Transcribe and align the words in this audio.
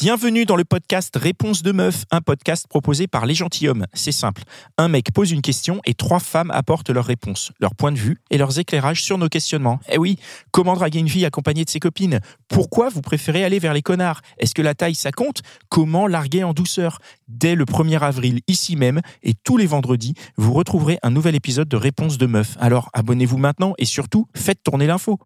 Bienvenue 0.00 0.44
dans 0.44 0.54
le 0.54 0.64
podcast 0.64 1.16
Réponse 1.16 1.64
de 1.64 1.72
meuf, 1.72 2.04
un 2.12 2.20
podcast 2.20 2.68
proposé 2.68 3.08
par 3.08 3.26
les 3.26 3.34
gentilshommes. 3.34 3.84
C'est 3.94 4.12
simple. 4.12 4.44
Un 4.76 4.86
mec 4.86 5.12
pose 5.12 5.32
une 5.32 5.42
question 5.42 5.80
et 5.86 5.94
trois 5.94 6.20
femmes 6.20 6.52
apportent 6.52 6.90
leurs 6.90 7.06
réponses, 7.06 7.50
leur 7.58 7.74
point 7.74 7.90
de 7.90 7.98
vue 7.98 8.18
et 8.30 8.38
leurs 8.38 8.60
éclairages 8.60 9.02
sur 9.02 9.18
nos 9.18 9.28
questionnements. 9.28 9.80
Eh 9.88 9.98
oui, 9.98 10.16
comment 10.52 10.74
draguer 10.74 11.00
une 11.00 11.08
fille 11.08 11.24
accompagnée 11.24 11.64
de 11.64 11.70
ses 11.70 11.80
copines? 11.80 12.20
Pourquoi 12.46 12.90
vous 12.90 13.02
préférez 13.02 13.42
aller 13.42 13.58
vers 13.58 13.74
les 13.74 13.82
connards? 13.82 14.20
Est-ce 14.38 14.54
que 14.54 14.62
la 14.62 14.74
taille 14.74 14.94
ça 14.94 15.10
compte? 15.10 15.42
Comment 15.68 16.06
larguer 16.06 16.44
en 16.44 16.52
douceur? 16.52 17.00
Dès 17.26 17.56
le 17.56 17.64
1er 17.64 17.98
avril, 17.98 18.38
ici 18.46 18.76
même, 18.76 19.00
et 19.24 19.34
tous 19.34 19.56
les 19.56 19.66
vendredis, 19.66 20.14
vous 20.36 20.52
retrouverez 20.52 21.00
un 21.02 21.10
nouvel 21.10 21.34
épisode 21.34 21.66
de 21.66 21.76
Réponse 21.76 22.18
de 22.18 22.26
meuf. 22.26 22.56
Alors 22.60 22.88
abonnez-vous 22.92 23.38
maintenant 23.38 23.74
et 23.78 23.84
surtout, 23.84 24.28
faites 24.36 24.62
tourner 24.62 24.86
l'info. 24.86 25.18